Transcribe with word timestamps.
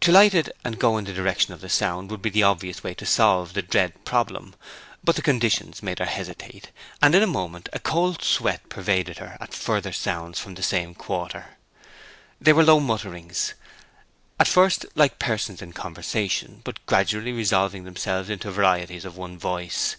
To 0.00 0.10
light 0.10 0.32
it 0.32 0.48
and 0.64 0.78
go 0.78 0.96
in 0.96 1.04
the 1.04 1.12
direction 1.12 1.52
of 1.52 1.60
the 1.60 1.68
sound 1.68 2.10
would 2.10 2.22
be 2.22 2.30
the 2.30 2.42
obvious 2.42 2.82
way 2.82 2.94
to 2.94 3.04
solve 3.04 3.52
the 3.52 3.60
dread 3.60 4.06
problem; 4.06 4.54
but 5.04 5.16
the 5.16 5.20
conditions 5.20 5.82
made 5.82 5.98
her 5.98 6.06
hesitate, 6.06 6.70
and 7.02 7.14
in 7.14 7.22
a 7.22 7.26
moment 7.26 7.68
a 7.74 7.78
cold 7.78 8.22
sweat 8.24 8.70
pervaded 8.70 9.18
her 9.18 9.36
at 9.38 9.52
further 9.52 9.92
sounds 9.92 10.40
from 10.40 10.54
the 10.54 10.62
same 10.62 10.94
quarter. 10.94 11.58
They 12.40 12.54
were 12.54 12.64
low 12.64 12.80
mutterings; 12.80 13.52
at 14.38 14.48
first 14.48 14.86
like 14.94 15.18
persons 15.18 15.60
in 15.60 15.74
conversation, 15.74 16.62
but 16.64 16.86
gradually 16.86 17.32
resolving 17.32 17.84
themselves 17.84 18.30
into 18.30 18.50
varieties 18.50 19.04
of 19.04 19.18
one 19.18 19.38
voice. 19.38 19.96